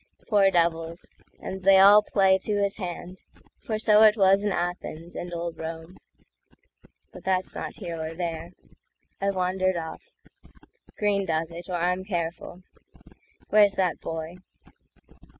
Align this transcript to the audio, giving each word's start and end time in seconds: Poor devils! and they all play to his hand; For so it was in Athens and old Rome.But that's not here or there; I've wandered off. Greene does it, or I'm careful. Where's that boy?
Poor 0.29 0.49
devils! 0.49 1.05
and 1.39 1.61
they 1.61 1.77
all 1.77 2.01
play 2.01 2.39
to 2.39 2.55
his 2.55 2.77
hand; 2.77 3.21
For 3.59 3.77
so 3.77 4.01
it 4.01 4.17
was 4.17 4.43
in 4.43 4.51
Athens 4.51 5.15
and 5.15 5.31
old 5.31 5.59
Rome.But 5.59 7.23
that's 7.23 7.53
not 7.55 7.75
here 7.75 8.01
or 8.01 8.15
there; 8.15 8.49
I've 9.21 9.35
wandered 9.35 9.77
off. 9.77 10.15
Greene 10.97 11.27
does 11.27 11.51
it, 11.51 11.69
or 11.69 11.75
I'm 11.75 12.03
careful. 12.03 12.63
Where's 13.49 13.73
that 13.75 13.99
boy? 13.99 14.37